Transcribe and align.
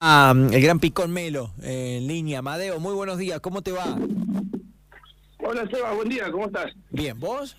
Ah, 0.00 0.32
el 0.52 0.62
gran 0.62 0.78
Picón 0.78 1.10
Melo 1.10 1.50
en 1.60 2.06
línea. 2.06 2.40
Madeo, 2.40 2.78
muy 2.78 2.94
buenos 2.94 3.18
días, 3.18 3.40
¿cómo 3.40 3.62
te 3.62 3.72
va? 3.72 3.98
Hola 5.38 5.68
Seba, 5.72 5.92
buen 5.94 6.08
día, 6.08 6.30
¿cómo 6.30 6.46
estás? 6.46 6.66
Bien, 6.90 7.18
¿vos? 7.18 7.56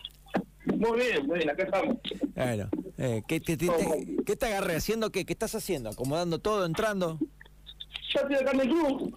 Muy 0.65 0.99
bien, 0.99 1.27
muy 1.27 1.39
bien, 1.39 1.49
acá 1.49 1.63
estamos. 1.63 1.97
Bueno, 2.35 2.69
eh, 2.97 3.23
¿qué, 3.27 3.41
te, 3.41 3.57
te- 3.57 3.67
te- 3.67 4.15
qué 4.25 4.35
te 4.37 4.45
agarré? 4.45 4.77
¿Haciendo 4.77 5.11
qué? 5.11 5.25
¿Qué 5.25 5.33
estás 5.33 5.53
haciendo? 5.55 5.89
¿Acomodando 5.89 6.39
todo, 6.39 6.65
entrando? 6.65 7.19
Ya 8.13 8.21
estoy 8.21 8.35
acá 8.37 8.51
en 8.51 8.59
el 8.61 8.69
club 8.69 9.15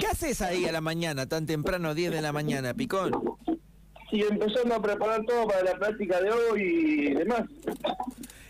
¿Qué 0.00 0.06
haces 0.06 0.40
ahí 0.42 0.64
a 0.66 0.72
la 0.72 0.80
mañana, 0.80 1.26
tan 1.26 1.46
temprano, 1.46 1.94
10 1.94 2.10
de 2.12 2.20
la 2.22 2.32
mañana, 2.32 2.74
Picón? 2.74 3.12
y 4.12 4.22
empezando 4.22 4.74
a 4.74 4.82
preparar 4.82 5.24
todo 5.24 5.46
para 5.46 5.62
la 5.62 5.74
práctica 5.78 6.20
de 6.20 6.30
hoy 6.32 6.62
y 6.62 7.14
demás. 7.14 7.42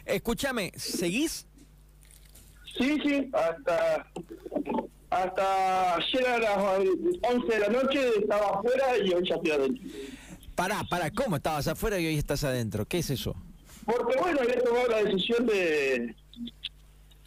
Escúchame, 0.06 0.72
¿seguís? 0.74 1.46
Sí, 2.80 2.98
sí, 3.04 3.30
hasta 3.34 4.06
hasta 5.10 5.96
ayer 5.96 6.26
a 6.26 6.38
las 6.38 6.56
11 6.56 7.46
de 7.52 7.60
la 7.60 7.68
noche 7.68 8.08
estaba 8.20 8.58
afuera 8.58 8.84
y 9.04 9.12
hoy 9.12 9.28
ya 9.28 9.34
estoy 9.34 9.50
adentro. 9.50 9.84
Pará, 10.54 10.82
pará, 10.88 11.10
¿cómo 11.10 11.36
estabas 11.36 11.68
afuera 11.68 11.98
y 11.98 12.06
hoy 12.06 12.16
estás 12.16 12.42
adentro? 12.44 12.86
¿Qué 12.86 12.98
es 12.98 13.10
eso? 13.10 13.36
Porque 13.84 14.18
bueno, 14.18 14.40
había 14.40 14.62
tomado 14.62 14.88
la 14.88 15.02
decisión 15.02 15.46
de 15.46 16.14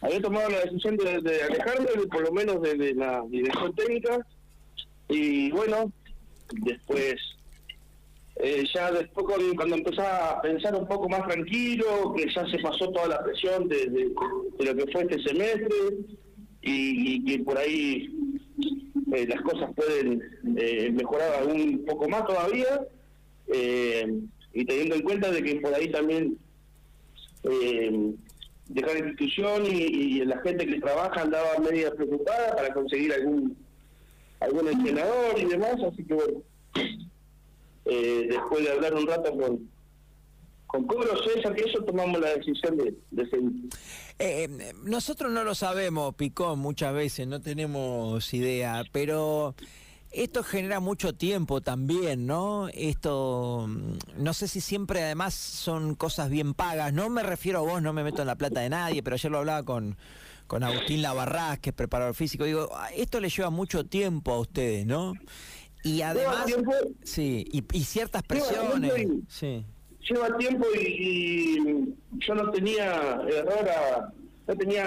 había 0.00 0.20
tomado 0.20 0.50
la 0.50 0.60
decisión 0.60 0.96
de, 0.96 1.20
de 1.20 1.42
alejarme 1.44 1.88
por 2.10 2.22
lo 2.22 2.32
menos 2.32 2.60
de, 2.60 2.74
de 2.74 2.94
la 2.94 3.22
dirección 3.28 3.74
técnica 3.76 4.26
y 5.08 5.52
bueno, 5.52 5.92
después 6.50 7.14
eh, 8.36 8.64
ya 8.74 8.90
después 8.90 9.26
cuando, 9.56 9.76
empezaba 9.76 10.30
a 10.30 10.42
pensar 10.42 10.74
un 10.74 10.86
poco 10.88 11.08
más 11.08 11.26
tranquilo, 11.28 12.14
que 12.16 12.26
ya 12.32 12.46
se 12.48 12.58
pasó 12.58 12.90
toda 12.90 13.06
la 13.08 13.22
presión 13.24 13.68
de, 13.68 13.86
de- 13.86 14.12
lo 14.58 14.74
que 14.76 14.92
fue 14.92 15.02
este 15.02 15.22
semestre 15.22 15.76
y, 16.62 17.24
que 17.24 17.38
por 17.44 17.56
ahí 17.58 18.08
eh, 19.14 19.26
las 19.28 19.40
cosas 19.42 19.70
pueden 19.76 20.22
eh, 20.56 20.90
mejorar 20.92 21.46
un 21.46 21.84
poco 21.84 22.08
más 22.08 22.26
todavía 22.26 22.86
eh, 23.48 24.20
y 24.52 24.64
teniendo 24.64 24.94
en 24.96 25.02
cuenta 25.02 25.30
de 25.30 25.42
que 25.42 25.56
por 25.56 25.74
ahí 25.74 25.90
también 25.90 26.36
eh, 27.44 28.14
dejar 28.68 28.92
la 28.94 29.08
institución 29.08 29.66
y, 29.66 29.70
y 29.82 30.24
la 30.24 30.40
gente 30.40 30.66
que 30.66 30.80
trabaja 30.80 31.22
andaba 31.22 31.58
media 31.58 31.92
preocupada 31.94 32.56
para 32.56 32.72
conseguir 32.72 33.12
algún 33.12 33.56
algún 34.40 34.68
entrenador 34.68 35.38
y 35.38 35.44
demás, 35.44 35.76
así 35.90 36.04
que 36.04 36.14
bueno, 36.14 36.42
eh, 37.86 38.26
después 38.30 38.64
de 38.64 38.72
hablar 38.72 38.94
un 38.94 39.06
rato 39.06 39.30
con 39.36 39.74
con 40.74 40.88
Cobro 40.88 41.22
César, 41.22 41.54
que 41.54 41.70
eso 41.70 41.84
tomamos 41.84 42.20
la 42.20 42.30
decisión 42.34 42.76
de. 42.76 42.88
Eh, 44.18 44.48
eh, 44.48 44.72
nosotros 44.82 45.30
no 45.30 45.44
lo 45.44 45.54
sabemos, 45.54 46.16
Picón, 46.16 46.58
muchas 46.58 46.92
veces, 46.92 47.28
no 47.28 47.40
tenemos 47.40 48.34
idea, 48.34 48.82
pero 48.90 49.54
esto 50.10 50.42
genera 50.42 50.80
mucho 50.80 51.12
tiempo 51.14 51.60
también, 51.60 52.26
¿no? 52.26 52.68
Esto, 52.74 53.66
mm, 53.68 54.22
no 54.24 54.34
sé 54.34 54.48
si 54.48 54.60
siempre 54.60 55.04
además 55.04 55.34
son 55.34 55.94
cosas 55.94 56.28
bien 56.28 56.54
pagas, 56.54 56.92
no 56.92 57.08
me 57.08 57.22
refiero 57.22 57.60
a 57.60 57.62
vos, 57.62 57.80
no 57.80 57.92
me 57.92 58.02
meto 58.02 58.22
en 58.22 58.26
la 58.26 58.36
plata 58.36 58.58
de 58.58 58.70
nadie, 58.70 59.00
pero 59.04 59.14
ayer 59.14 59.30
lo 59.30 59.38
hablaba 59.38 59.62
con, 59.62 59.96
con 60.48 60.64
Agustín 60.64 61.02
Lavarrás, 61.02 61.60
que 61.60 61.70
es 61.70 61.76
preparador 61.76 62.16
físico, 62.16 62.44
digo, 62.44 62.68
"Ah, 62.74 62.88
esto 62.96 63.20
le 63.20 63.28
lleva 63.28 63.50
mucho 63.50 63.86
tiempo 63.86 64.32
a 64.32 64.40
ustedes, 64.40 64.86
¿no? 64.86 65.14
Y 65.84 66.00
además, 66.02 66.46
tiempo. 66.46 66.72
sí, 67.02 67.46
y, 67.52 67.62
y 67.76 67.84
ciertas 67.84 68.22
presiones, 68.22 68.94
tiempo 68.94 69.14
y- 69.14 69.24
sí. 69.28 69.64
lleva 70.08 70.36
tiempo 70.38 70.66
y, 70.74 71.58
y 71.58 71.94
yo 72.20 72.34
no 72.34 72.50
tenía 72.50 73.20
error 73.28 73.68
a- 73.68 74.12
no 74.46 74.56
tenía 74.56 74.86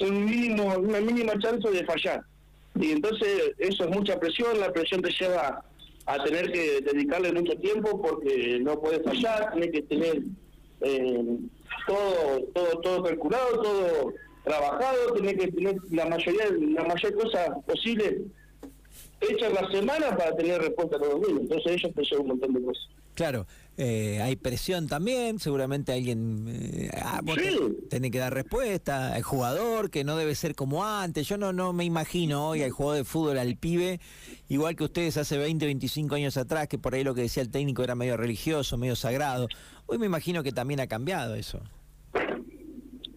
un 0.00 0.24
mínimo 0.24 0.74
una 0.78 1.00
mínima 1.00 1.38
chance 1.38 1.70
de 1.70 1.84
fallar 1.84 2.22
y 2.80 2.90
entonces 2.92 3.52
eso 3.58 3.84
es 3.84 3.90
mucha 3.90 4.18
presión 4.18 4.58
la 4.58 4.72
presión 4.72 5.00
te 5.02 5.10
lleva 5.12 5.64
a 6.06 6.24
tener 6.24 6.50
que 6.52 6.80
dedicarle 6.80 7.32
mucho 7.32 7.54
tiempo 7.58 8.00
porque 8.02 8.58
no 8.60 8.78
puedes 8.80 9.02
fallar 9.04 9.52
tienes 9.52 9.70
que 9.70 9.82
tener 9.82 10.22
eh, 10.80 11.38
todo 11.86 12.42
todo 12.54 12.80
todo 12.80 13.02
calculado 13.04 13.62
todo 13.62 14.14
trabajado 14.44 15.12
tienes 15.14 15.34
que 15.34 15.52
tener 15.52 15.76
la 15.90 16.06
mayoría 16.06 16.44
la 16.74 16.84
mayor 16.84 17.14
cosa 17.14 17.56
posible 17.66 18.22
hecha 19.20 19.46
en 19.48 19.54
la 19.54 19.70
semana 19.70 20.16
para 20.16 20.36
tener 20.36 20.60
respuesta 20.60 20.98
todos 20.98 21.14
los 21.14 21.28
días 21.28 21.40
entonces 21.40 21.72
ellos 21.72 21.92
llevan 22.10 22.20
un 22.22 22.26
montón 22.28 22.52
de 22.54 22.62
cosas 22.62 22.88
Claro, 23.14 23.46
eh, 23.76 24.18
hay 24.20 24.34
presión 24.34 24.88
también, 24.88 25.38
seguramente 25.38 25.92
alguien 25.92 26.46
eh, 26.48 26.90
ah, 27.00 27.20
Sí. 27.24 27.76
tenés 27.88 28.10
que 28.10 28.18
dar 28.18 28.34
respuesta, 28.34 29.16
el 29.16 29.22
jugador 29.22 29.88
que 29.90 30.02
no 30.02 30.16
debe 30.16 30.34
ser 30.34 30.56
como 30.56 30.84
antes, 30.84 31.28
yo 31.28 31.38
no 31.38 31.52
no 31.52 31.72
me 31.72 31.84
imagino 31.84 32.48
hoy 32.48 32.64
al 32.64 32.72
jugador 32.72 32.96
de 32.98 33.04
fútbol, 33.04 33.38
al 33.38 33.56
pibe, 33.56 34.00
igual 34.48 34.74
que 34.74 34.82
ustedes 34.82 35.16
hace 35.16 35.38
20, 35.38 35.64
25 35.64 36.12
años 36.16 36.36
atrás, 36.36 36.66
que 36.66 36.76
por 36.76 36.92
ahí 36.96 37.04
lo 37.04 37.14
que 37.14 37.20
decía 37.20 37.40
el 37.44 37.50
técnico 37.52 37.84
era 37.84 37.94
medio 37.94 38.16
religioso, 38.16 38.76
medio 38.78 38.96
sagrado, 38.96 39.46
hoy 39.86 39.98
me 39.98 40.06
imagino 40.06 40.42
que 40.42 40.50
también 40.50 40.80
ha 40.80 40.88
cambiado 40.88 41.36
eso. 41.36 41.60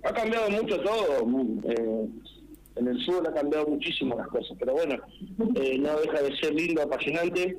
Ha 0.03 0.13
cambiado 0.13 0.49
mucho 0.51 0.79
todo. 0.81 1.25
mm, 1.25 1.59
eh, 1.69 2.07
en 2.79 2.87
el 2.87 2.99
sur 3.05 3.27
ha 3.27 3.33
cambiado 3.33 3.67
muchísimo 3.67 4.15
las 4.15 4.27
cosas. 4.27 4.55
Pero 4.59 4.73
bueno, 4.73 4.95
eh, 5.55 5.77
no 5.79 5.99
deja 5.99 6.21
de 6.21 6.35
ser 6.37 6.53
lindo, 6.53 6.81
apasionante. 6.81 7.57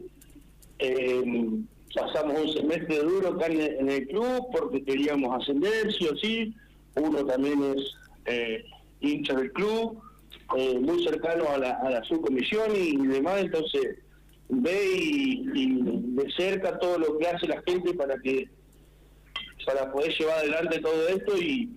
Eh, 0.78 1.22
pasamos 1.94 2.40
un 2.40 2.52
semestre 2.52 2.98
duro 2.98 3.28
acá 3.28 3.46
en 3.46 3.88
el, 3.88 4.06
club 4.08 4.46
porque 4.52 4.84
queríamos 4.84 5.42
ascender, 5.42 5.92
sí 5.92 6.06
o 6.06 6.16
sí. 6.16 6.54
Uno 6.96 7.24
también 7.24 7.62
es 7.76 7.94
eh, 8.26 8.64
hincha 9.00 9.34
del 9.34 9.52
club, 9.52 10.00
eh, 10.56 10.78
muy 10.78 11.02
cercano 11.04 11.48
a 11.48 11.58
la, 11.58 11.70
a 11.70 11.90
la 11.90 12.04
subcomisión 12.04 12.74
y, 12.74 13.06
demás. 13.06 13.40
Entonces, 13.40 13.98
ve 14.48 14.80
y, 14.94 15.82
de 15.82 16.32
cerca 16.32 16.78
todo 16.78 16.98
lo 16.98 17.18
que 17.18 17.28
hace 17.28 17.46
la 17.46 17.62
gente 17.62 17.94
para 17.94 18.18
que 18.18 18.48
para 19.66 19.92
poder 19.92 20.12
llevar 20.16 20.38
adelante 20.38 20.80
todo 20.80 21.08
esto 21.08 21.36
y, 21.36 21.70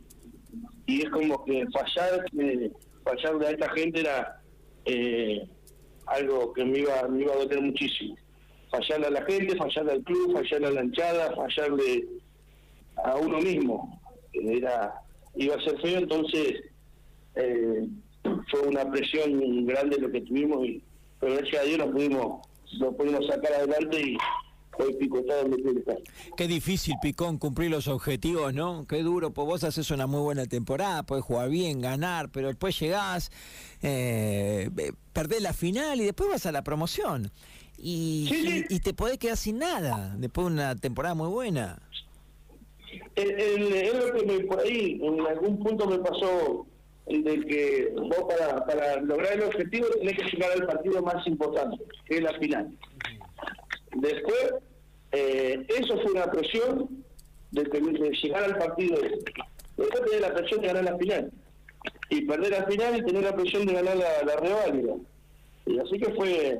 es 0.88 1.10
como 1.10 1.44
que 1.46 1.66
fallar 1.68 2.26
fallar 3.04 3.38
de 3.40 3.52
esta 3.52 3.70
gente 3.72 4.00
era 4.02 4.42
eh, 4.86 5.48
algo 6.08 6.54
que 6.54 6.66
me 6.66 6.80
iba 6.80 7.08
me 7.08 7.22
iba 7.22 7.34
a 7.34 7.38
doler 7.38 7.62
muchísimo. 7.62 8.16
Fallarle 8.70 9.08
a 9.08 9.12
la 9.12 9.26
gente 9.26 9.56
fallarle 9.56 9.92
al 9.94 10.04
club 10.04 10.34
fallarle 10.34 10.68
a 10.68 10.72
la 10.72 10.84
hinchada 10.84 11.36
fallarle 11.36 12.06
a 13.04 13.16
uno 13.18 13.40
mismo. 13.40 14.00
Era 14.34 14.94
iba 15.36 15.56
a 15.56 15.62
ser 15.62 15.80
feo 15.82 16.00
entonces 16.00 16.62
eh, 17.36 17.88
fue 18.50 18.62
una 18.68 18.90
presión 18.92 19.66
grande 19.66 19.98
lo 19.98 20.12
que 20.12 20.22
tuvimos 20.22 20.66
y 20.68 20.84
pero 21.20 21.36
gracias 21.36 21.62
a 21.62 21.66
Dios 21.66 21.78
lo 21.80 21.92
pudimos 21.92 22.48
lo 22.80 22.96
pudimos 22.96 23.28
sacar 23.28 23.54
adelante 23.54 24.02
y 24.02 24.18
hoy 24.82 24.94
pico 24.96 25.20
está 25.20 25.36
donde 25.42 25.58
tiene 25.58 25.74
que 25.74 25.80
estar 25.80 25.98
Qué 26.38 26.48
difícil, 26.48 26.96
Picón, 27.02 27.38
cumplir 27.38 27.70
los 27.72 27.88
objetivos, 27.88 28.54
¿no? 28.54 28.86
Qué 28.88 29.02
duro, 29.04 29.32
pues 29.32 29.48
vos 29.48 29.64
haces 29.64 29.90
una 29.92 30.08
muy 30.08 30.22
buena 30.22 30.46
temporada, 30.46 31.04
podés 31.04 31.24
jugar 31.24 31.50
bien, 31.50 31.82
ganar, 31.82 32.30
pero 32.30 32.48
después 32.48 32.80
llegás, 32.80 33.32
eh, 33.82 34.70
eh, 34.78 34.92
perdés 35.14 35.42
la 35.42 35.54
final 35.54 36.02
y 36.02 36.06
después 36.06 36.30
vas 36.30 36.46
a 36.46 36.52
la 36.52 36.64
promoción. 36.64 37.32
Y, 37.78 38.28
Sí, 38.30 38.46
sí. 38.48 38.66
y- 38.70 38.76
y 38.76 38.80
te 38.80 38.94
podés 38.94 39.18
quedar 39.18 39.38
sin 39.38 39.58
nada, 39.60 40.16
después 40.18 40.48
de 40.48 40.54
una 40.54 40.76
temporada 40.76 41.16
muy 41.16 41.28
buena. 41.30 41.80
El- 43.16 43.40
el- 43.40 43.74
es 43.74 43.94
lo 43.94 44.14
que 44.14 44.26
me, 44.26 44.40
por 44.42 44.60
ahí 44.60 45.00
en 45.02 45.20
algún 45.26 45.60
punto 45.64 45.88
me 45.88 45.98
pasó 46.00 46.68
de 47.08 47.42
que 47.46 47.92
vos 47.96 48.26
para, 48.30 48.66
para 48.66 49.02
lograr 49.02 49.34
el 49.34 49.44
objetivo 49.44 49.88
tenés 49.98 50.18
que 50.18 50.24
llegar 50.36 50.52
al 50.52 50.66
partido 50.68 51.02
más 51.02 51.26
importante, 51.28 51.78
que 52.06 52.16
es 52.18 52.22
la 52.22 52.34
final. 52.40 52.78
Después, 53.96 54.54
eh, 55.12 55.66
eso 55.68 56.00
fue 56.02 56.12
una 56.12 56.30
presión 56.32 57.04
de, 57.52 57.64
que- 57.64 57.80
de 57.82 58.12
llegar 58.12 58.44
al 58.44 58.58
partido 58.58 58.96
ese. 59.04 59.20
Después 59.78 60.04
tenés 60.06 60.22
la 60.22 60.34
presión 60.34 60.62
de 60.62 60.68
ganar 60.68 60.84
la 60.84 60.98
final. 60.98 61.32
Y 62.10 62.22
perder 62.26 62.52
la 62.52 62.66
final 62.66 62.98
y 62.98 63.06
tener 63.06 63.24
la 63.24 63.36
presión 63.36 63.66
de 63.66 63.74
ganar 63.74 63.98
la, 63.98 64.36
reválida. 64.36 64.96
Y 65.66 65.80
así 65.80 65.98
que 66.00 66.12
fue 66.14 66.58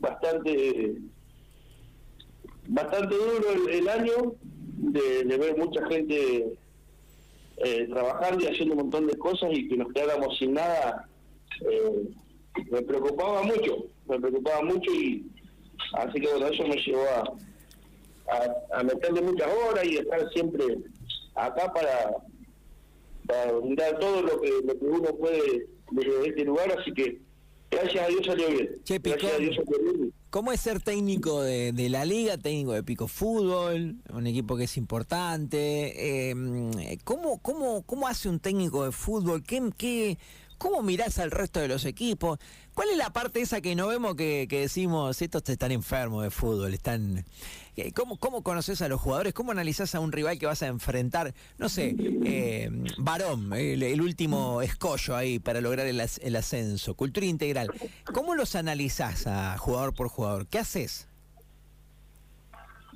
bastante 0.00 0.94
bastante 2.66 3.14
duro 3.14 3.68
el, 3.70 3.88
año 3.88 4.34
de, 4.42 5.24
de 5.24 5.36
ver 5.38 5.56
mucha 5.56 5.84
gente 5.86 6.52
eh, 7.64 7.86
trabajando 7.88 8.44
y 8.44 8.46
haciendo 8.46 8.74
un 8.74 8.80
montón 8.82 9.06
de 9.06 9.16
cosas 9.16 9.50
y 9.52 9.68
que 9.68 9.76
nos 9.76 9.92
quedáramos 9.92 10.36
sin 10.38 10.52
nada 10.52 11.08
eh, 11.62 12.08
me 12.70 12.82
preocupaba 12.82 13.42
mucho 13.42 13.86
me 14.06 14.20
preocupaba 14.20 14.62
mucho 14.62 14.92
y 14.92 15.24
así 15.94 16.20
que 16.20 16.28
bueno 16.28 16.46
eso 16.48 16.66
me 16.66 16.76
llevó 16.76 17.02
a, 17.02 17.24
a, 18.30 18.78
a 18.78 18.82
meterle 18.82 19.22
muchas 19.22 19.48
horas 19.48 19.84
y 19.84 19.96
estar 19.96 20.28
siempre 20.32 20.78
acá 21.34 21.72
para 21.72 22.16
para 23.26 23.52
brindar 23.52 23.98
todo 23.98 24.22
lo 24.22 24.40
que 24.40 24.50
lo 24.64 24.78
que 24.78 24.84
uno 24.84 25.14
puede 25.16 25.66
desde 25.90 26.28
este 26.28 26.44
lugar 26.44 26.72
así 26.78 26.92
que 26.92 27.20
gracias 27.70 28.04
a 28.04 28.08
Dios 28.08 28.26
salió 28.26 28.48
bien 28.48 28.70
Che, 28.84 28.98
gracias 28.98 29.32
a. 29.32 29.38
Dios 29.38 29.56
salió 29.56 29.92
bien 29.94 30.12
¿Cómo 30.30 30.52
es 30.52 30.60
ser 30.60 30.80
técnico 30.80 31.40
de, 31.42 31.72
de 31.72 31.88
la 31.88 32.04
liga, 32.04 32.36
técnico 32.36 32.72
de 32.72 32.82
Pico 32.82 33.08
Fútbol, 33.08 33.96
un 34.12 34.26
equipo 34.26 34.58
que 34.58 34.64
es 34.64 34.76
importante? 34.76 36.30
Eh, 36.30 36.98
¿cómo, 37.02 37.38
cómo, 37.38 37.82
¿Cómo 37.86 38.06
hace 38.06 38.28
un 38.28 38.38
técnico 38.38 38.84
de 38.84 38.92
fútbol? 38.92 39.42
¿Qué, 39.42 39.70
qué, 39.78 40.18
¿Cómo 40.58 40.82
mirás 40.82 41.20
al 41.20 41.30
resto 41.30 41.60
de 41.60 41.68
los 41.68 41.84
equipos? 41.84 42.40
¿Cuál 42.74 42.90
es 42.90 42.96
la 42.96 43.10
parte 43.10 43.40
esa 43.40 43.60
que 43.60 43.76
no 43.76 43.86
vemos 43.86 44.16
que, 44.16 44.46
decimos, 44.50 45.22
estos 45.22 45.48
están 45.48 45.70
enfermos 45.70 46.24
de 46.24 46.30
fútbol? 46.30 46.74
están 46.74 47.24
eh, 47.76 47.92
¿Cómo, 47.92 48.18
¿Cómo 48.18 48.42
conoces 48.42 48.82
a 48.82 48.88
los 48.88 49.00
jugadores? 49.00 49.34
¿Cómo 49.34 49.52
analizás 49.52 49.94
a 49.94 50.00
un 50.00 50.10
rival 50.10 50.36
que 50.36 50.46
vas 50.46 50.64
a 50.64 50.66
enfrentar? 50.66 51.32
No 51.58 51.68
sé, 51.68 51.94
eh, 52.24 52.68
Varón, 52.98 53.52
el, 53.52 54.00
último 54.00 54.60
escollo 54.60 55.14
ahí 55.14 55.38
para 55.38 55.60
lograr 55.60 55.86
el, 55.86 56.36
ascenso, 56.36 56.94
cultura 56.94 57.26
integral. 57.26 57.70
¿Cómo 58.12 58.34
los 58.34 58.56
analizás 58.56 59.28
a 59.28 59.56
jugador 59.58 59.94
por 59.94 60.08
jugador? 60.08 60.48
¿Qué 60.48 60.58
haces? 60.58 61.06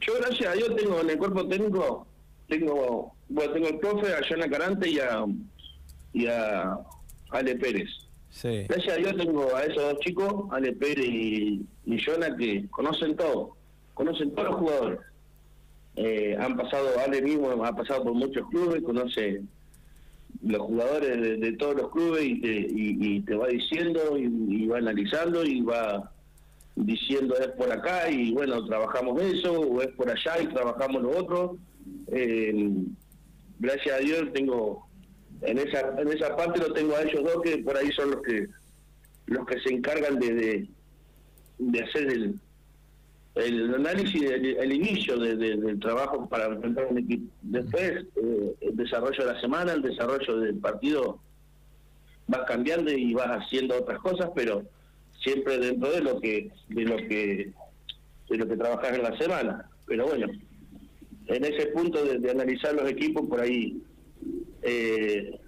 Yo, 0.01 0.15
gracias 0.21 0.55
Dios, 0.55 0.75
tengo 0.75 1.01
en 1.01 1.11
el 1.11 1.19
cuerpo 1.19 1.47
técnico, 1.47 2.09
tengo, 2.49 3.15
bueno, 3.29 3.53
tengo 3.53 3.69
el 3.69 3.79
profe, 3.79 4.13
a 4.13 4.21
Yana 4.29 4.51
Carante 4.51 4.91
y 6.13 6.27
a 6.27 6.77
Ale 7.33 7.57
Pérez. 7.57 7.89
Gracias 8.43 8.89
a 8.89 8.97
Dios 8.97 9.17
tengo 9.17 9.55
a 9.55 9.65
esos 9.65 9.83
dos 9.83 9.99
chicos, 10.01 10.47
Ale 10.51 10.73
Pérez 10.73 11.07
y, 11.07 11.67
y 11.85 11.97
que 12.39 12.67
conocen 12.71 13.17
todo, 13.17 13.57
conocen 13.95 14.35
todos 14.35 14.49
los 14.49 14.59
jugadores. 14.59 15.01
Eh, 15.97 16.37
han 16.41 16.57
pasado, 16.57 16.89
Ale 17.05 17.21
mismo 17.21 17.51
ha 17.65 17.77
pasado 17.77 18.05
por 18.05 18.15
muchos 18.15 18.49
clubes, 18.49 18.83
conoce 18.83 19.43
los 20.43 20.63
jugadores 20.63 21.41
de, 21.41 21.53
todos 21.53 21.77
los 21.77 21.91
clubes 21.91 22.25
y 22.25 22.41
te, 22.41 22.67
y, 22.71 23.21
te 23.21 23.35
va 23.35 23.49
diciendo 23.49 24.17
y, 24.17 24.67
va 24.67 24.79
analizando 24.79 25.45
y 25.45 25.61
va 25.61 26.11
diciendo 26.75 27.37
es 27.39 27.49
por 27.49 27.71
acá 27.71 28.11
y 28.11 28.33
bueno, 28.33 28.65
trabajamos 28.65 29.21
eso, 29.21 29.53
o 29.53 29.83
es 29.83 29.89
por 29.89 30.11
allá 30.11 30.41
y 30.43 30.47
trabajamos 30.47 31.03
lo 31.03 31.19
otro. 31.19 31.59
Eh, 32.11 32.71
gracias 33.59 33.97
a 33.97 33.99
Dios 34.01 34.33
tengo, 34.33 34.89
en 35.43 35.59
esa, 35.59 35.95
en 35.99 36.09
esa 36.09 36.37
parte 36.37 36.61
lo 36.61 36.73
tengo 36.73 36.97
a 36.97 37.03
ellos 37.03 37.23
dos 37.25 37.43
que 37.43 37.59
por 37.59 37.77
ahí 37.77 37.91
son 37.93 38.13
los 38.13 38.23
que 38.23 38.49
los 39.27 39.47
que 39.47 39.61
se 39.61 39.73
encargan 39.73 40.19
de, 40.19 40.69
de, 41.59 41.81
hacer 41.81 42.11
el, 42.11 42.35
el 43.37 43.75
análisis, 43.75 44.23
el, 44.23 44.73
inicio 44.73 45.17
del 45.17 45.79
trabajo 45.81 46.29
para 46.29 46.47
enfrentar 46.47 46.87
un 46.91 46.99
equipo. 46.99 47.33
Después, 47.41 48.05
eh, 48.17 48.55
el 48.61 48.77
desarrollo 48.77 49.25
de 49.25 49.33
la 49.33 49.41
semana, 49.41 49.73
el 49.73 49.83
desarrollo 49.83 50.39
del 50.41 50.57
partido, 50.57 51.21
vas 52.27 52.43
cambiando 52.47 52.93
y 52.93 53.15
vas 53.15 53.29
haciendo 53.29 53.77
otras 53.79 54.01
cosas, 54.01 54.31
pero 54.35 54.65
siempre 55.23 55.59
dentro 55.59 55.91
de 55.91 56.01
lo 56.01 56.21
que 56.21 56.51
de 56.69 56.83
lo 56.83 56.97
que 56.97 57.53
de 58.29 58.39
lo 58.39 58.49
que 58.49 58.57
trabajas 58.57 58.97
en 58.97 59.03
la 59.03 59.17
semana 59.19 59.69
pero 59.87 60.07
bueno 60.07 60.27
en 61.27 61.45
ese 61.45 61.67
punto 61.69 62.05
de, 62.05 62.31
analizar 62.31 62.75
los 62.75 62.91
equipos 62.91 63.29
por 63.29 63.41
ahí 63.41 63.81
eh, 64.63 65.39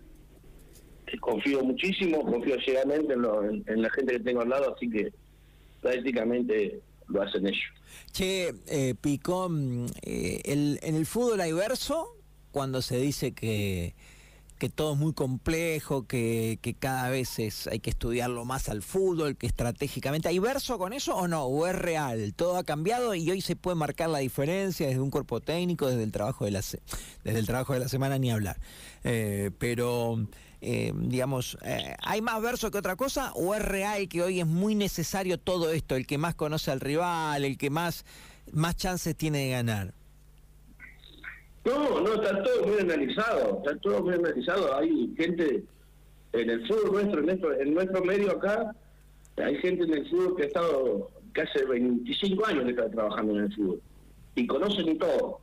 confío 1.21 1.63
muchísimo 1.63 2.25
confío 2.25 2.57
ciegamente 2.61 3.15
en, 3.15 3.83
la 3.83 3.91
gente 3.91 4.15
que 4.15 4.21
tengo 4.21 4.43
al 4.43 4.49
lado 4.49 4.75
así 4.75 4.91
que 4.91 5.13
prácticamente 5.81 6.81
lo 7.09 7.23
hacen 7.23 7.47
ellos. 7.47 7.63
Che 8.13 8.55
eh, 8.67 8.95
Picón 9.01 9.87
eh, 10.03 10.41
el, 10.45 10.79
en 10.83 10.97
el 10.97 11.07
fútbol 11.07 11.41
hay 11.41 11.53
verso 11.53 12.17
cuando 12.51 12.83
se 12.83 12.99
dice 12.99 13.33
que 13.33 13.95
que 14.59 14.69
todo 14.69 14.93
es 14.93 14.99
muy 14.99 15.13
complejo, 15.13 16.07
que, 16.07 16.59
cada 16.79 17.11
vez 17.11 17.39
es, 17.39 17.67
hay 17.67 17.81
que 17.81 17.91
estudiarlo 17.91 18.45
más 18.45 18.69
al 18.69 18.83
fútbol, 18.83 19.37
que 19.37 19.47
estratégicamente. 19.47 20.29
¿Hay 20.29 20.39
verso 20.39 20.79
con 20.79 20.93
eso 20.93 21.17
o 21.17 21.29
no? 21.29 21.45
¿O 21.45 21.67
es 21.67 21.75
real? 21.75 22.35
Todo 22.35 22.57
ha 22.57 22.65
cambiado 22.65 23.15
y 23.15 23.31
hoy 23.31 23.41
se 23.41 23.57
puede 23.57 23.75
marcar 23.75 24.11
la 24.11 24.19
diferencia 24.19 24.87
desde 24.87 25.01
un 25.01 25.11
cuerpo 25.11 25.41
técnico, 25.41 25.89
desde 25.89 26.05
el 26.05 26.13
trabajo 26.13 26.45
de 26.45 26.53
la, 26.53 26.61
desde 27.25 27.39
el 27.39 27.47
trabajo 27.47 27.73
de 27.73 27.81
la 27.81 27.89
semana, 27.89 28.19
ni 28.19 28.31
hablar. 28.31 28.59
Eh, 29.03 29.51
pero, 29.59 30.25
eh, 30.61 30.93
digamos, 30.95 31.59
eh, 31.63 31.97
¿hay 32.01 32.23
más 32.23 32.41
verso 32.41 32.71
que 32.71 32.79
otra 32.79 32.97
cosa? 32.97 33.33
¿O 33.35 33.55
es 33.55 33.63
real 33.63 34.09
que 34.09 34.23
hoy 34.23 34.41
es 34.41 34.47
muy 34.47 34.75
necesario 34.75 35.39
todo 35.39 35.73
esto? 35.73 35.97
El 35.97 36.07
que 36.07 36.17
más 36.17 36.35
conoce 36.35 36.71
al 36.71 36.81
rival, 36.81 37.45
el 37.45 37.59
que 37.59 37.71
más, 37.71 38.05
más 38.53 38.77
chances 38.77 39.17
tiene 39.17 39.39
de 39.39 39.51
ganar. 39.51 39.95
No, 41.65 42.01
no, 42.01 42.15
está 42.15 42.43
todo 42.43 42.67
muy 42.67 42.79
analizado, 42.81 43.63
está 43.65 43.79
todo 43.81 44.03
muy 44.03 44.15
analizado. 44.15 44.77
Hay 44.77 45.15
gente 45.17 45.65
en 46.33 46.51
el 46.51 46.67
fútbol 46.67 46.93
nuestro, 46.93 47.21
en 47.21 47.27
nuestro, 47.27 47.61
en 47.61 47.75
nuestro 47.75 48.05
medio 48.05 48.33
acá, 48.33 48.75
hay 49.37 49.57
gente 49.57 49.85
en 49.85 49.95
el 49.95 50.11
fútbol 50.11 50.37
que 50.37 50.43
ha 50.43 50.47
estado, 50.47 51.11
que 51.33 51.43
hace 51.43 51.65
25 51.65 52.47
años 52.47 52.65
que 52.65 52.71
está 52.71 52.91
trabajando 52.91 53.37
en 53.37 53.45
el 53.45 53.55
fútbol. 53.55 53.83
Y 54.35 54.47
conocen 54.47 54.99
todo. 54.99 55.41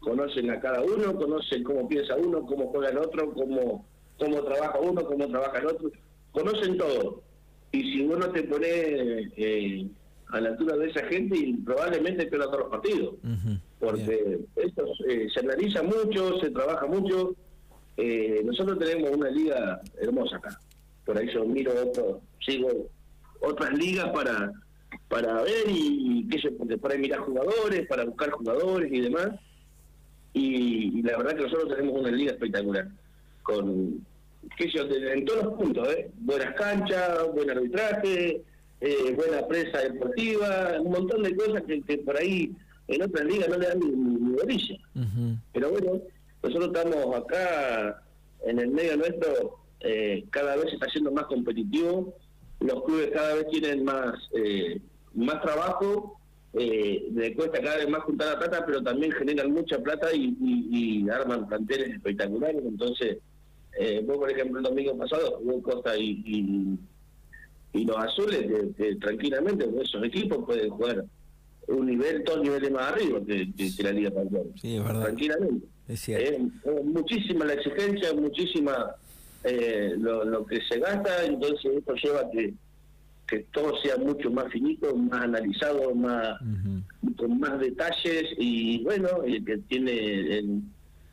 Conocen 0.00 0.50
a 0.50 0.60
cada 0.60 0.82
uno, 0.82 1.16
conocen 1.16 1.64
cómo 1.64 1.88
piensa 1.88 2.14
uno, 2.16 2.44
cómo 2.44 2.68
juega 2.68 2.90
el 2.90 2.98
otro, 2.98 3.32
cómo, 3.32 3.86
cómo 4.18 4.42
trabaja 4.42 4.78
uno, 4.78 5.04
cómo 5.04 5.26
trabaja 5.28 5.58
el 5.58 5.66
otro. 5.66 5.90
Conocen 6.32 6.76
todo. 6.76 7.22
Y 7.72 7.80
si 7.80 8.00
uno 8.02 8.30
te 8.30 8.42
pone 8.44 8.66
eh, 9.36 9.86
a 10.34 10.40
la 10.40 10.50
altura 10.50 10.76
de 10.76 10.90
esa 10.90 11.04
gente, 11.06 11.36
y 11.36 11.54
probablemente 11.54 12.26
pierda 12.26 12.46
todos 12.46 12.60
los 12.60 12.70
partidos 12.70 13.14
porque 13.84 14.40
esto 14.56 14.84
eh, 15.08 15.28
se 15.32 15.40
analiza 15.40 15.82
mucho, 15.82 16.40
se 16.40 16.50
trabaja 16.50 16.86
mucho. 16.86 17.34
Eh, 17.96 18.42
nosotros 18.44 18.78
tenemos 18.78 19.10
una 19.10 19.30
liga 19.30 19.80
hermosa 20.00 20.36
acá. 20.36 20.58
Por 21.04 21.18
ahí 21.18 21.28
yo 21.32 21.44
miro 21.44 21.72
otro, 21.82 22.20
sigo 22.44 22.68
otras 23.40 23.72
ligas 23.74 24.08
para 24.10 24.52
para 25.08 25.42
ver 25.42 25.66
y, 25.68 26.26
qué 26.28 26.38
sé, 26.40 26.50
para 26.78 26.96
mirar 26.96 27.20
jugadores, 27.20 27.86
para 27.86 28.04
buscar 28.04 28.30
jugadores 28.30 28.92
y 28.92 29.00
demás. 29.00 29.28
Y, 30.32 31.02
la 31.02 31.18
verdad 31.18 31.36
que 31.36 31.42
nosotros 31.42 31.76
tenemos 31.76 32.00
una 32.00 32.10
liga 32.10 32.32
espectacular, 32.32 32.88
con 33.42 34.04
qué 34.56 34.70
sé 34.70 34.80
en 35.12 35.24
todos 35.24 35.44
los 35.44 35.54
puntos, 35.54 35.88
¿eh? 35.88 36.10
buenas 36.18 36.54
canchas, 36.54 37.32
buen 37.32 37.50
arbitraje, 37.50 38.42
eh, 38.84 39.14
buena 39.16 39.46
presa 39.46 39.78
deportiva, 39.80 40.76
un 40.80 40.92
montón 40.92 41.22
de 41.22 41.34
cosas 41.34 41.62
que, 41.62 41.80
que 41.82 41.98
por 41.98 42.16
ahí 42.16 42.52
en 42.88 43.02
otras 43.02 43.24
ligas 43.24 43.48
no 43.48 43.58
le 43.58 43.66
dan 43.66 43.80
ni, 43.80 43.90
ni, 43.90 44.34
orilla. 44.40 44.78
Pero 45.52 45.70
bueno, 45.70 46.00
nosotros 46.42 46.66
estamos 46.74 47.16
acá 47.16 48.02
en 48.46 48.58
el 48.58 48.68
medio 48.68 48.96
nuestro, 48.96 49.58
eh, 49.80 50.24
cada 50.30 50.56
vez 50.56 50.66
se 50.66 50.74
está 50.74 50.86
haciendo 50.86 51.10
más 51.12 51.24
competitivo, 51.26 52.14
los 52.60 52.84
clubes 52.84 53.10
cada 53.12 53.34
vez 53.34 53.46
tienen 53.48 53.84
más 53.84 54.14
eh, 54.34 54.80
más 55.14 55.40
trabajo, 55.42 56.18
eh, 56.52 57.08
le 57.12 57.34
cuesta 57.34 57.60
cada 57.60 57.78
vez 57.78 57.88
más 57.88 58.02
juntar 58.02 58.32
la 58.32 58.38
plata, 58.38 58.64
pero 58.66 58.82
también 58.82 59.12
generan 59.12 59.52
mucha 59.52 59.78
plata 59.78 60.08
y, 60.12 61.08
arman 61.08 61.48
planteles 61.48 61.90
espectaculares. 61.90 62.62
Entonces, 62.64 63.18
eh, 63.78 64.02
vos, 64.06 64.18
por 64.18 64.30
ejemplo, 64.30 64.58
el 64.58 64.64
domingo 64.64 64.96
pasado 64.96 65.38
jugó 65.38 65.62
Costa 65.62 65.96
y, 65.96 66.22
y, 66.24 66.78
los 67.82 67.96
azules, 67.96 68.46
que, 68.76 68.94
tranquilamente 68.96 69.68
esos 69.82 70.04
equipos 70.04 70.44
pueden 70.46 70.70
jugar 70.70 71.04
un 71.66 71.86
nivel, 71.86 72.22
dos 72.24 72.40
niveles 72.40 72.70
más 72.70 72.92
arriba 72.92 73.20
que, 73.26 73.82
la 73.82 73.90
Liga 73.90 74.12
Campeón. 74.12 74.52
Sí, 74.60 74.76
es 74.76 74.84
verdad. 74.84 75.02
Tranquilamente. 75.02 75.66
Es, 75.88 76.38
muchísima 76.84 77.44
la 77.44 77.54
exigencia, 77.54 78.14
muchísima 78.14 78.94
eh, 79.42 79.94
lo, 79.98 80.46
que 80.46 80.60
se 80.68 80.78
gasta, 80.78 81.24
entonces 81.24 81.72
esto 81.76 81.94
lleva 82.02 82.20
a 82.20 82.30
que, 82.30 82.54
que 83.26 83.38
todo 83.52 83.76
sea 83.82 83.96
mucho 83.96 84.30
más 84.30 84.50
finito, 84.52 84.94
más 84.94 85.22
analizado, 85.22 85.94
más 85.94 86.38
con 87.16 87.38
más 87.38 87.58
detalles 87.60 88.24
y 88.38 88.82
bueno, 88.84 89.22
el 89.24 89.44
que 89.44 89.58
tiene 89.58 90.38
el, 90.38 90.62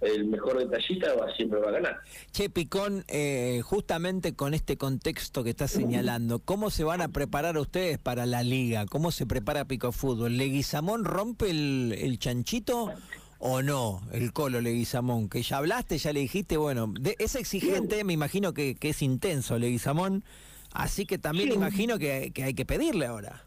el 0.01 0.25
mejor 0.25 0.57
detallista 0.57 1.13
va, 1.13 1.33
siempre 1.35 1.59
va 1.59 1.69
a 1.69 1.71
ganar. 1.71 2.01
Che, 2.31 2.49
Picón, 2.49 3.03
eh, 3.07 3.61
justamente 3.63 4.33
con 4.33 4.53
este 4.53 4.77
contexto 4.77 5.43
que 5.43 5.51
estás 5.51 5.71
señalando, 5.71 6.39
¿cómo 6.39 6.69
se 6.69 6.83
van 6.83 7.01
a 7.01 7.09
preparar 7.09 7.57
ustedes 7.57 7.99
para 7.99 8.25
la 8.25 8.43
liga? 8.43 8.85
¿Cómo 8.87 9.11
se 9.11 9.25
prepara 9.25 9.65
Pico 9.65 9.91
Fútbol? 9.91 10.37
¿Leguizamón 10.37 11.05
rompe 11.05 11.51
el, 11.51 12.17
chanchito 12.19 12.91
o 13.37 13.61
no? 13.61 14.01
El 14.11 14.33
colo 14.33 14.59
Leguizamón, 14.59 15.29
que 15.29 15.43
ya 15.43 15.57
hablaste, 15.57 15.97
ya 15.99 16.13
le 16.13 16.21
dijiste, 16.21 16.57
bueno, 16.57 16.93
es 17.19 17.35
exigente, 17.35 18.03
me 18.03 18.13
imagino 18.13 18.53
que, 18.53 18.75
es 18.81 19.01
intenso 19.03 19.59
Leguizamón, 19.59 20.23
así 20.71 21.05
que 21.05 21.19
también 21.19 21.51
imagino 21.51 21.99
que, 21.99 22.31
que 22.33 22.43
hay 22.43 22.53
que 22.55 22.65
pedirle 22.65 23.05
ahora. 23.05 23.45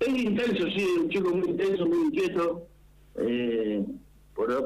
Es 0.00 0.08
intenso, 0.08 0.64
sí, 0.74 0.86
un 0.98 1.10
chico 1.10 1.28
muy 1.34 1.50
intenso, 1.50 1.84
muy 1.84 2.06
inquieto. 2.06 2.66
Eh, 3.16 3.59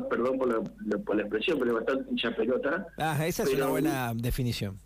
perdón 0.09 0.38
por 0.38 0.49
la, 0.49 0.99
por 0.99 1.17
la 1.17 1.23
expresión, 1.23 1.59
pero 1.59 1.71
es 1.71 1.85
bastante 1.85 2.11
hincha 2.11 2.35
pelota. 2.35 2.87
Ah, 2.99 3.26
esa 3.26 3.45
es 3.45 3.55
una 3.55 3.67
buena 3.67 4.12
definición. 4.14 4.79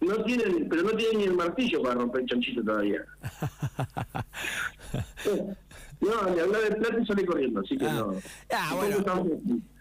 No 0.00 0.24
tienen, 0.24 0.68
pero 0.68 0.82
no 0.82 0.90
tienen 0.90 1.18
ni 1.18 1.24
el 1.24 1.34
martillo 1.34 1.82
para 1.82 1.94
romper 1.94 2.22
el 2.22 2.26
chanchito 2.26 2.64
todavía. 2.64 3.04
no, 6.00 6.34
de 6.34 6.40
hablar 6.40 6.62
de 6.62 6.76
plata 6.76 6.98
y 7.00 7.06
sale 7.06 7.24
corriendo, 7.24 7.60
así 7.60 7.78
que 7.78 7.86
ah. 7.86 7.92
no. 7.92 8.14
Ah, 8.52 8.74
bueno. 8.74 8.96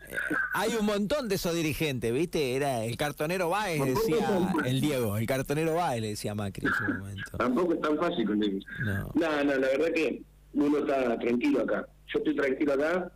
Eh, 0.07 0.15
hay 0.53 0.75
un 0.75 0.85
montón 0.85 1.27
de 1.27 1.35
esos 1.35 1.55
dirigentes, 1.55 2.13
¿viste? 2.13 2.55
Era 2.55 2.83
el 2.83 2.97
cartonero 2.97 3.49
Baez, 3.49 3.83
decía 3.83 4.53
el 4.65 4.81
Diego, 4.81 5.17
el 5.17 5.25
cartonero 5.25 5.75
Baez, 5.75 6.01
le 6.01 6.09
decía 6.09 6.35
Macri 6.35 6.67
en 6.67 6.73
ese 6.73 6.93
momento. 6.93 7.37
Tampoco 7.37 7.73
es 7.73 7.81
tan 7.81 7.97
fácil 7.97 8.27
con 8.27 8.39
No. 8.39 9.11
no, 9.15 9.43
no, 9.43 9.43
la 9.43 9.67
verdad 9.67 9.91
que 9.95 10.21
uno 10.53 10.79
está 10.79 11.17
tranquilo 11.17 11.61
acá. 11.61 11.87
Yo 12.13 12.19
estoy 12.19 12.35
tranquilo 12.35 12.73
acá 12.73 13.11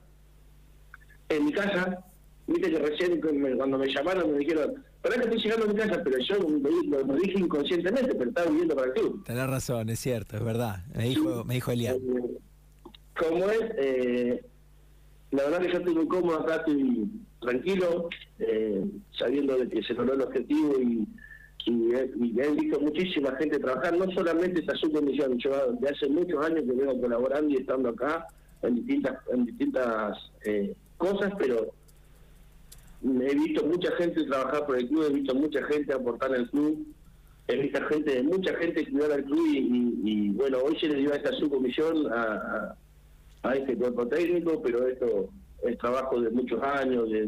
en 1.30 1.46
mi 1.46 1.52
casa, 1.52 2.04
viste 2.48 2.72
que 2.72 2.80
recién 2.80 3.22
cuando 3.58 3.78
me 3.78 3.88
llamaron 3.88 4.32
me 4.34 4.40
dijeron, 4.40 4.84
para 5.02 5.16
que 5.16 5.24
estoy 5.24 5.40
llegando 5.40 5.66
a 5.66 5.68
mi 5.68 5.76
casa, 5.76 6.02
pero 6.04 6.18
yo 6.20 6.36
lo, 7.06 7.16
dije 7.16 7.40
inconscientemente, 7.40 8.16
pero 8.16 8.30
estaba 8.30 8.50
viviendo 8.50 8.76
para 8.76 8.88
el 8.88 8.94
club. 8.94 9.24
Tenés 9.26 9.48
razón, 9.48 9.90
es 9.90 10.00
cierto, 10.00 10.38
es 10.38 10.44
verdad. 10.44 10.84
Me 10.96 11.06
dijo, 11.10 11.44
me 11.46 11.56
dijo 11.56 11.72
Elian. 11.72 11.96
Eh, 11.96 12.38
¿Cómo 13.18 13.50
es? 13.50 13.62
Eh, 13.78 14.46
la 15.32 15.44
verdad 15.44 15.62
que 15.62 15.72
yo 15.72 15.78
estoy 15.80 15.96
muy 15.96 16.08
cómodo 16.08 16.40
acá, 16.40 16.56
estoy 16.56 17.10
tranquilo, 17.42 18.10
eh, 18.40 18.86
sabiendo 19.18 19.58
de 19.58 19.70
que 19.70 19.84
se 19.84 19.94
logró 19.94 20.14
el 20.14 20.22
objetivo 20.22 20.74
y, 20.82 21.08
y, 21.66 21.94
he 21.94 22.52
visto 22.52 22.80
muchísima 22.80 23.36
gente 23.38 23.60
trabajar, 23.60 23.98
no 23.98 24.12
solamente 24.12 24.62
esta 24.62 24.76
subcomisión, 24.76 25.38
yo 25.38 25.52
de 25.80 25.90
hace 25.90 26.08
muchos 26.10 26.44
años 26.46 26.64
que 26.66 26.74
vengo 26.74 27.00
colaborando 27.02 27.50
y 27.50 27.58
estando 27.58 27.90
acá 27.90 28.28
en 28.62 28.76
distintas, 28.76 29.18
en 29.32 29.46
distintas 29.46 30.18
eh, 30.46 30.76
cosas, 30.98 31.34
pero 31.38 31.74
he 33.04 33.36
visto 33.36 33.66
mucha 33.66 33.92
gente 33.98 34.24
trabajar 34.26 34.66
por 34.66 34.78
el 34.78 34.88
club, 34.88 35.08
he 35.10 35.14
visto 35.14 35.36
mucha 35.36 35.64
gente 35.66 35.94
aportar 35.94 36.34
al 36.34 36.50
club, 36.50 36.86
he 37.48 37.56
visto 37.58 37.86
gente, 37.88 38.24
mucha 38.24 38.56
gente 38.56 38.90
cuidar 38.90 39.12
al 39.12 39.24
club 39.24 39.48
y, 39.48 40.30
bueno, 40.32 40.60
hoy 40.60 40.78
se 40.80 40.88
le 40.88 40.96
dio 40.96 41.14
a 41.14 41.18
esta 41.18 41.32
subcomisión 41.34 42.12
a 42.12 42.76
a 43.46 43.56
este 43.56 43.76
cuerpo 43.76 44.08
técnico, 44.08 44.62
pero 44.62 44.88
esto 44.88 45.30
es 45.64 45.78
trabajo 45.78 46.20
de 46.20 46.30
muchos 46.32 46.62
años, 46.64 47.10
de, 47.10 47.26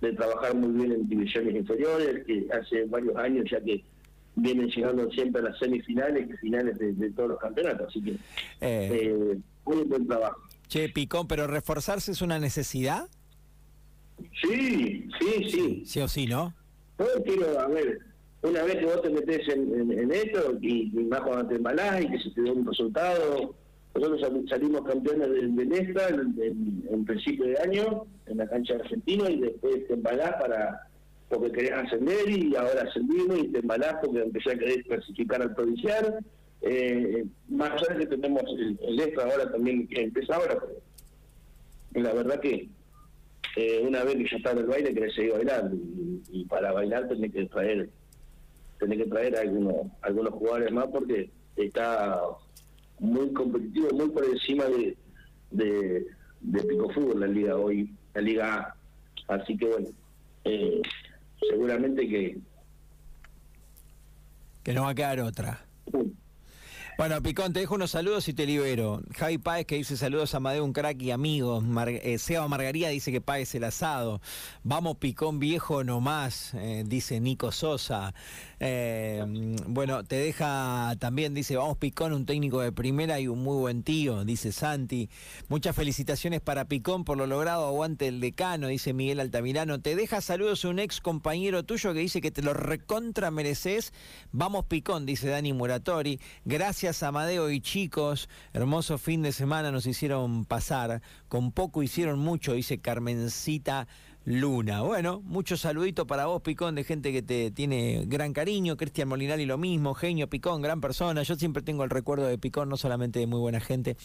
de, 0.00 0.12
trabajar 0.12 0.54
muy 0.54 0.70
bien 0.72 0.92
en 0.92 1.08
divisiones 1.08 1.54
inferiores, 1.54 2.24
que 2.26 2.46
hace 2.52 2.84
varios 2.84 3.16
años 3.16 3.46
ya 3.50 3.58
que 3.62 3.82
vienen 4.36 4.68
llegando 4.68 5.10
siempre 5.10 5.40
a 5.40 5.46
las 5.46 5.58
semifinales 5.58 6.28
y 6.28 6.32
finales 6.34 6.78
de, 6.78 7.10
todos 7.12 7.30
los 7.30 7.38
campeonatos, 7.38 7.88
así 7.88 8.02
que 8.02 8.10
eh, 8.10 8.18
eh, 8.60 9.38
muy 9.64 9.82
buen 9.84 10.06
trabajo. 10.06 10.40
Che, 10.68 10.88
Picón, 10.88 11.28
pero 11.28 11.46
reforzarse 11.46 12.12
es 12.12 12.22
una 12.22 12.38
necesidad. 12.38 13.08
Sí, 14.42 15.08
sí, 15.18 15.50
sí. 15.50 15.82
Sí 15.84 16.00
o 16.00 16.08
sí, 16.08 16.26
¿no? 16.26 16.54
No 16.98 17.06
quiero, 17.24 17.58
a 17.58 17.66
ver, 17.66 17.98
una 18.42 18.62
vez 18.62 18.76
que 18.76 18.84
vos 18.84 19.02
te 19.02 19.10
metes 19.10 19.48
en, 19.48 20.12
esto 20.12 20.58
y, 20.60 20.90
más 21.08 21.22
cuando 21.22 21.48
te 21.48 21.56
embalás 21.56 22.02
y 22.02 22.08
que 22.08 22.18
se 22.18 22.30
te 22.30 22.42
da 22.42 22.52
un 22.52 22.66
resultado, 22.66 23.54
nosotros 23.94 24.48
salimos 24.48 24.82
campeones 24.82 25.30
del 25.30 25.52
Venezuela 25.52 26.22
en, 26.90 27.04
principio 27.04 27.46
de 27.46 27.58
año, 27.58 28.06
en 28.26 28.36
la 28.38 28.48
cancha 28.48 28.74
argentina, 28.74 29.30
y 29.30 29.40
después 29.40 29.86
te 29.88 29.94
embalás 29.94 30.32
para 30.40 30.88
porque 31.28 31.52
querés 31.52 31.72
ascender 31.72 32.28
y 32.28 32.54
ahora 32.54 32.82
ascendimos 32.82 33.38
y 33.38 33.48
te 33.48 33.58
embalás 33.60 33.96
porque 34.02 34.20
empecé 34.20 34.52
a 34.52 34.58
querer 34.58 34.84
clasificar 34.84 35.42
al 35.42 35.54
provincial. 35.54 36.18
Eh, 36.62 37.24
más 37.48 37.72
allá 37.72 37.94
de 37.94 38.08
que 38.08 38.16
tenemos 38.16 38.42
el, 38.58 38.78
el 38.80 39.20
ahora 39.20 39.50
también 39.50 39.86
que 39.86 40.02
empieza 40.02 40.36
ahora, 40.36 40.58
la 41.92 42.12
verdad 42.12 42.40
que 42.40 42.68
eh, 43.56 43.82
una 43.86 44.02
vez 44.02 44.16
que 44.16 44.28
ya 44.30 44.36
está 44.38 44.52
en 44.52 44.58
el 44.58 44.66
baile 44.66 44.94
querés 44.94 45.14
seguir 45.14 45.32
bailando 45.32 45.76
y, 46.30 46.44
para 46.46 46.72
bailar 46.72 47.06
tenés 47.06 47.32
que 47.32 47.46
traer 47.46 47.88
tenés 48.78 48.98
que 48.98 49.06
traer 49.06 49.36
algunos 49.36 49.74
algunos 50.02 50.32
jugadores 50.32 50.72
más 50.72 50.86
porque 50.88 51.30
está 51.56 52.20
muy 52.98 53.32
competitivo, 53.32 53.90
muy 53.92 54.08
por 54.10 54.24
encima 54.24 54.64
de, 54.64 54.96
de, 55.50 56.62
Pico 56.62 56.90
Fútbol 56.90 57.20
la 57.20 57.26
liga 57.26 57.56
hoy, 57.56 57.92
la 58.14 58.20
liga 58.20 58.58
A. 58.58 59.34
Así 59.34 59.56
que 59.56 59.66
bueno, 59.66 59.88
eh, 60.44 60.80
seguramente 61.50 62.08
que... 62.08 62.38
Que 64.62 64.72
no 64.72 64.82
va 64.82 64.90
a 64.90 64.94
quedar 64.94 65.20
otra. 65.20 65.64
Bueno, 66.96 67.20
Picón, 67.20 67.52
te 67.52 67.58
dejo 67.58 67.74
unos 67.74 67.90
saludos 67.90 68.28
y 68.28 68.34
te 68.34 68.46
libero. 68.46 69.02
Javi 69.16 69.38
Páez 69.38 69.66
que 69.66 69.74
dice 69.74 69.96
saludos 69.96 70.32
a 70.36 70.38
Madeo, 70.38 70.64
un 70.64 70.72
crack 70.72 71.02
y 71.02 71.10
amigo. 71.10 71.60
Eh, 71.88 72.18
Seba 72.18 72.46
Margarida 72.46 72.88
dice 72.88 73.10
que 73.10 73.20
pagues 73.20 73.52
el 73.56 73.64
asado. 73.64 74.20
Vamos, 74.62 74.98
Picón 74.98 75.40
viejo 75.40 75.82
nomás, 75.82 76.54
eh, 76.54 76.84
dice 76.86 77.18
Nico 77.18 77.50
Sosa. 77.50 78.14
Eh, 78.60 79.24
bueno, 79.66 80.04
te 80.04 80.14
deja 80.16 80.94
también, 81.00 81.34
dice, 81.34 81.56
vamos 81.56 81.78
Picón, 81.78 82.12
un 82.12 82.26
técnico 82.26 82.60
de 82.60 82.70
primera 82.70 83.18
y 83.18 83.26
un 83.26 83.42
muy 83.42 83.56
buen 83.56 83.82
tío, 83.82 84.24
dice 84.24 84.52
Santi. 84.52 85.10
Muchas 85.48 85.74
felicitaciones 85.74 86.42
para 86.42 86.66
Picón 86.66 87.04
por 87.04 87.18
lo 87.18 87.26
logrado, 87.26 87.66
aguante 87.66 88.06
el 88.06 88.20
decano, 88.20 88.68
dice 88.68 88.92
Miguel 88.92 89.18
Altamirano. 89.18 89.80
Te 89.80 89.96
deja 89.96 90.20
saludos 90.20 90.64
un 90.64 90.78
ex 90.78 91.00
compañero 91.00 91.64
tuyo 91.64 91.92
que 91.92 91.98
dice 91.98 92.20
que 92.20 92.30
te 92.30 92.42
lo 92.42 92.54
recontra 92.54 93.32
mereces. 93.32 93.92
Vamos 94.30 94.66
Picón, 94.66 95.06
dice 95.06 95.28
Dani 95.28 95.52
Muratori. 95.52 96.20
Gracias 96.44 96.83
Amadeo 96.84 97.50
y 97.50 97.60
chicos, 97.60 98.28
hermoso 98.52 98.98
fin 98.98 99.22
de 99.22 99.32
semana 99.32 99.72
nos 99.72 99.86
hicieron 99.86 100.44
pasar. 100.44 101.00
Con 101.28 101.50
poco 101.50 101.82
hicieron 101.82 102.18
mucho, 102.18 102.52
dice 102.52 102.78
Carmencita 102.78 103.88
Luna. 104.26 104.82
Bueno, 104.82 105.22
muchos 105.24 105.60
saluditos 105.60 106.06
para 106.06 106.26
vos, 106.26 106.42
Picón, 106.42 106.74
de 106.74 106.84
gente 106.84 107.10
que 107.10 107.22
te 107.22 107.50
tiene 107.50 108.04
gran 108.06 108.34
cariño. 108.34 108.76
Cristian 108.76 109.08
Molinari 109.08 109.46
lo 109.46 109.56
mismo, 109.56 109.94
genio 109.94 110.28
Picón, 110.28 110.60
gran 110.60 110.82
persona. 110.82 111.22
Yo 111.22 111.36
siempre 111.36 111.62
tengo 111.62 111.84
el 111.84 111.90
recuerdo 111.90 112.26
de 112.26 112.36
Picón, 112.36 112.68
no 112.68 112.76
solamente 112.76 113.18
de 113.18 113.26
muy 113.26 113.40
buena 113.40 113.60
gente, 113.60 113.96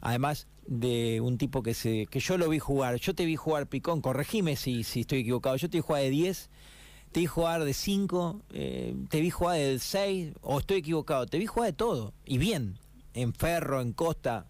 además 0.00 0.48
de 0.66 1.20
un 1.20 1.36
tipo 1.36 1.62
que 1.62 1.74
que 2.10 2.20
yo 2.20 2.38
lo 2.38 2.48
vi 2.48 2.58
jugar. 2.58 2.96
Yo 2.96 3.14
te 3.14 3.26
vi 3.26 3.36
jugar 3.36 3.66
Picón, 3.66 4.00
corregime 4.00 4.56
si, 4.56 4.84
si 4.84 5.00
estoy 5.00 5.20
equivocado. 5.20 5.56
Yo 5.56 5.68
te 5.68 5.76
vi 5.76 5.82
jugar 5.82 6.02
de 6.02 6.10
10, 6.10 6.50
te 7.12 7.20
vi 7.20 7.26
jugar 7.26 7.64
de 7.64 7.74
5, 7.74 8.42
eh, 8.52 8.94
te 9.08 9.20
vi 9.20 9.30
jugar 9.30 9.58
de 9.58 9.78
6, 9.78 10.32
o 10.40 10.58
estoy 10.58 10.78
equivocado. 10.78 11.26
Te 11.26 11.38
vi 11.38 11.46
jugar 11.46 11.70
de 11.70 11.76
todo, 11.76 12.12
y 12.24 12.38
bien, 12.38 12.78
en 13.14 13.32
ferro, 13.32 13.80
en 13.80 13.92
costa. 13.92 14.46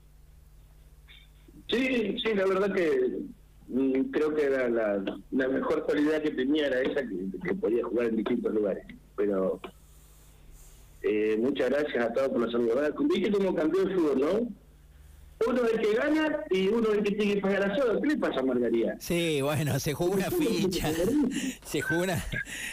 Sí, 1.68 2.16
sí, 2.22 2.34
la 2.34 2.46
verdad 2.46 2.72
que 2.72 3.22
Mm, 3.72 4.10
creo 4.10 4.34
que 4.34 4.44
era 4.44 4.68
la, 4.68 5.02
mejor 5.30 5.84
cualidad 5.84 6.20
que 6.20 6.32
tenía 6.32 6.66
era 6.66 6.82
esa, 6.82 7.00
que, 7.08 7.54
podía 7.54 7.82
jugar 7.84 8.08
en 8.08 8.16
distintos 8.16 8.52
lugares. 8.52 8.84
Pero 9.16 9.60
eh, 11.00 11.38
muchas 11.40 11.70
gracias 11.70 12.04
a 12.04 12.12
todos 12.12 12.28
por 12.28 12.40
la 12.42 12.52
salud. 12.52 12.70
Viste 13.08 13.32
como 13.32 13.54
campeón 13.54 13.88
de 13.88 13.94
fútbol, 13.94 14.20
¿no? 14.20 14.61
Uno 15.46 15.64
es 15.64 15.72
el 15.72 15.80
que 15.80 15.94
gana 15.94 16.38
y 16.50 16.68
uno 16.68 16.88
es 16.90 16.98
el 16.98 17.04
que 17.04 17.10
tiene 17.12 17.34
que 17.34 17.40
pagar 17.40 17.68
la 17.68 17.76
soda. 17.76 18.00
¿Qué 18.00 18.08
le 18.08 18.16
pasa 18.16 18.40
a 18.40 18.42
Margarita? 18.42 18.96
Sí, 18.98 19.40
bueno, 19.42 19.78
se 19.78 19.94
jugó 19.94 20.12
una 20.12 20.30
ficha. 20.30 20.90
se 21.64 21.80
jugó 21.80 22.02
una, 22.02 22.24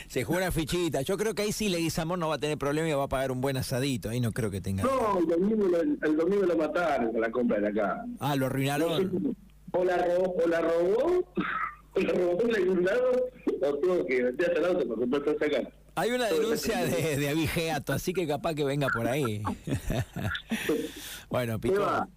se 0.08 0.24
jugó 0.24 0.38
una 0.38 0.52
fichita. 0.52 1.02
Yo 1.02 1.18
creo 1.18 1.34
que 1.34 1.44
ahí 1.44 1.52
sí 1.52 1.70
Leguizamón 1.70 2.20
no 2.20 2.30
va 2.30 2.36
a 2.36 2.40
tener 2.40 2.58
problema 2.58 2.88
y 2.88 2.94
va 2.94 3.04
a 3.04 3.10
pagar 3.10 3.32
un 3.32 3.42
buen 3.42 3.58
asadito. 3.58 4.10
Ahí 4.10 4.20
no 4.20 4.32
creo 4.32 4.52
que 4.52 4.62
tenga. 4.62 4.84
No, 4.84 5.20
el 5.20 5.28
domingo, 5.28 5.68
el, 5.78 6.18
domingo 6.18 6.46
lo 6.46 6.58
mataron 6.58 7.12
con 7.12 7.22
la 7.22 7.32
compra 7.32 7.60
de 7.60 7.68
acá. 7.70 8.06
Ah, 8.20 8.36
lo 8.36 8.48
arruinaron 8.48 9.36
o 9.72 9.84
la 9.84 9.98
robó, 9.98 10.36
o 10.44 10.48
la 10.48 10.62
robó, 10.62 11.34
o 11.94 12.00
la 12.00 12.14
robó 12.14 12.38
un 12.72 12.86
lado, 12.86 13.30
o 13.62 13.74
tuvo 13.76 14.06
que 14.06 14.24
meterse 14.24 14.58
al 14.58 14.66
auto 14.66 14.88
porque 14.88 15.06
no 15.06 15.18
está 15.18 15.34
sacando. 15.34 15.70
Hay 15.96 16.12
una 16.12 16.28
denuncia 16.28 16.86
de, 16.86 17.18
de 17.18 17.30
abigeato, 17.30 17.92
así 17.92 18.14
que 18.14 18.26
capaz 18.26 18.54
que 18.54 18.64
venga 18.64 18.88
por 18.88 19.08
ahí. 19.08 19.42
bueno, 21.30 21.60
Pico. 21.60 22.08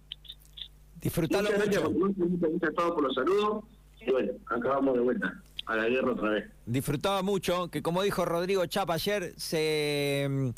Disfrutalo 1.03 1.49
mucho. 1.51 1.91
Muchas 1.91 2.73
gracias 2.73 2.91
por 2.91 3.03
los 3.03 3.13
saludos. 3.13 3.65
Y 3.99 4.11
bueno, 4.11 4.31
acabamos 4.47 4.95
de 4.95 5.01
vuelta 5.01 5.43
a 5.65 5.75
la 5.75 5.89
guerra 5.89 6.13
otra 6.13 6.29
vez. 6.29 6.45
Disfrutaba 6.65 7.21
mucho, 7.21 7.67
que 7.69 7.81
como 7.81 8.01
dijo 8.03 8.23
Rodrigo 8.23 8.65
Chapa 8.65 8.93
ayer, 8.93 9.33
se 9.35 10.27
mm, 10.29 10.49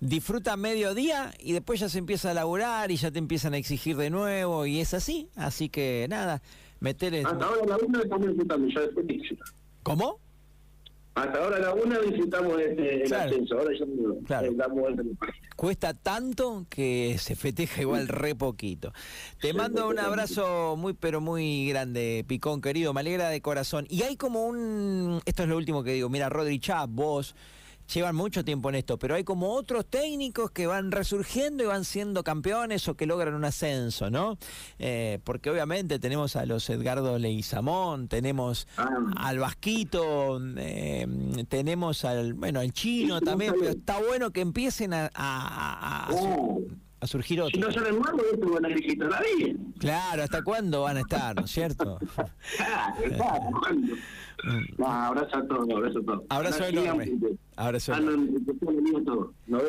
disfruta 0.00 0.56
mediodía 0.56 1.32
y 1.38 1.52
después 1.52 1.78
ya 1.78 1.88
se 1.88 1.98
empieza 1.98 2.32
a 2.32 2.34
laburar 2.34 2.90
y 2.90 2.96
ya 2.96 3.12
te 3.12 3.20
empiezan 3.20 3.54
a 3.54 3.56
exigir 3.56 3.96
de 3.96 4.10
nuevo 4.10 4.66
y 4.66 4.80
es 4.80 4.94
así. 4.94 5.28
Así 5.36 5.68
que 5.68 6.06
nada, 6.10 6.42
meterle... 6.80 7.22
Hasta 7.24 7.44
ahora 7.44 7.64
la 7.64 7.76
una 7.76 8.00
estamos 8.00 8.26
disfrutando, 8.28 8.68
ya 8.68 8.80
después 8.80 9.06
¿Cómo? 9.84 10.18
Hasta 11.14 11.38
ahora 11.38 11.60
la 11.60 11.72
una 11.72 12.00
disfrutamos 12.00 12.60
este, 12.60 13.04
el 13.04 13.14
ascenso, 13.14 13.58
ahora 13.58 13.70
ya 13.78 13.84
claro. 14.26 14.52
damos 14.54 14.84
Cuesta 15.54 15.94
tanto 15.94 16.66
que 16.68 17.16
se 17.20 17.36
festeja 17.36 17.82
igual 17.82 18.08
re 18.08 18.34
poquito. 18.34 18.92
Te 19.40 19.52
mando 19.52 19.88
un 19.88 20.00
abrazo 20.00 20.74
muy 20.76 20.92
pero 20.92 21.20
muy 21.20 21.68
grande, 21.68 22.24
Picón 22.26 22.60
querido, 22.60 22.92
me 22.92 23.00
alegra 23.00 23.28
de 23.28 23.40
corazón. 23.40 23.86
Y 23.88 24.02
hay 24.02 24.16
como 24.16 24.44
un... 24.44 25.20
Esto 25.24 25.44
es 25.44 25.48
lo 25.48 25.56
último 25.56 25.84
que 25.84 25.92
digo, 25.92 26.08
mira, 26.08 26.28
Rodri 26.28 26.58
Chap, 26.58 26.90
vos 26.90 27.36
llevan 27.92 28.16
mucho 28.16 28.44
tiempo 28.44 28.68
en 28.68 28.76
esto, 28.76 28.98
pero 28.98 29.14
hay 29.14 29.24
como 29.24 29.52
otros 29.52 29.86
técnicos 29.86 30.50
que 30.50 30.66
van 30.66 30.90
resurgiendo 30.90 31.64
y 31.64 31.66
van 31.66 31.84
siendo 31.84 32.24
campeones 32.24 32.88
o 32.88 32.96
que 32.96 33.06
logran 33.06 33.34
un 33.34 33.44
ascenso, 33.44 34.10
¿no? 34.10 34.38
Eh, 34.78 35.18
porque 35.24 35.50
obviamente 35.50 35.98
tenemos 35.98 36.36
a 36.36 36.46
los 36.46 36.68
Edgardo 36.70 37.18
Leizamón, 37.18 38.08
tenemos 38.08 38.66
ah. 38.76 38.88
al 39.16 39.38
Vasquito, 39.38 40.40
eh, 40.56 41.06
tenemos 41.48 42.04
al, 42.04 42.34
bueno, 42.34 42.60
al 42.60 42.72
Chino 42.72 43.20
también, 43.20 43.54
pero 43.58 43.70
está 43.70 43.98
bueno 43.98 44.30
que 44.30 44.40
empiecen 44.40 44.94
a, 44.94 45.10
a, 45.14 46.08
a 46.08 46.14
surgir 47.06 47.40
otros. 47.40 47.52
Si 47.54 47.60
no 47.60 47.72
salen 47.72 47.98
más, 47.98 48.12
esto 48.32 48.50
van 48.50 48.64
a 48.64 48.68
elegir 48.68 48.98
todavía. 48.98 49.54
Claro, 49.78 50.22
¿hasta 50.22 50.42
cuándo 50.42 50.82
van 50.82 50.98
a 50.98 51.00
estar, 51.00 51.36
no 51.36 51.44
es 51.44 51.50
cierto? 51.50 51.98
Claro, 53.16 53.50
¿cuándo? 53.60 53.94
No, 54.78 54.86
abrazo 54.86 55.38
a 55.38 55.46
todos, 55.46 55.68
abrazo 55.70 55.98
a 56.00 56.02
todos. 56.02 56.22
Abrazo 56.28 56.64
Ahora 56.64 56.68
enorme. 56.68 57.12
Abrazo 57.56 57.94
ah, 57.94 57.98
enorme. 57.98 58.30
no. 59.46 59.60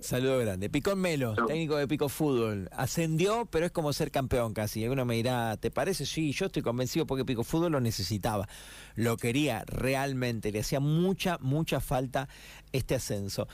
Saludo 0.00 0.38
grande. 0.38 0.70
Picón 0.70 1.00
Melo, 1.00 1.34
Chau. 1.34 1.46
técnico 1.46 1.76
de 1.76 1.88
Pico 1.88 2.08
Fútbol. 2.08 2.68
Ascendió, 2.72 3.46
pero 3.50 3.66
es 3.66 3.72
como 3.72 3.92
ser 3.92 4.10
campeón 4.10 4.54
casi. 4.54 4.84
Alguno 4.84 5.04
me 5.04 5.16
dirá, 5.16 5.56
¿te 5.56 5.70
parece? 5.70 6.06
Sí, 6.06 6.32
yo 6.32 6.46
estoy 6.46 6.62
convencido 6.62 7.06
porque 7.06 7.24
Pico 7.24 7.42
Fútbol 7.44 7.72
lo 7.72 7.80
necesitaba. 7.80 8.48
Lo 8.94 9.16
quería 9.16 9.64
realmente. 9.66 10.52
Le 10.52 10.60
hacía 10.60 10.80
mucha, 10.80 11.38
mucha 11.40 11.80
falta 11.80 12.28
este 12.72 12.94
ascenso. 12.94 13.48